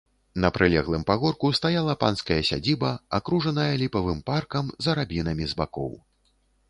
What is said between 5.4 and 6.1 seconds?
з бакоў.